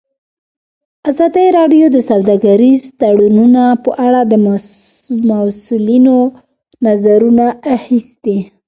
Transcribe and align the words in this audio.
ازادي 1.09 1.45
راډیو 1.57 1.85
د 1.95 1.97
سوداګریز 2.09 2.81
تړونونه 3.01 3.63
په 3.83 3.91
اړه 4.05 4.21
د 4.31 4.33
مسؤلینو 5.37 6.17
نظرونه 6.85 7.45
اخیستي. 7.75 8.37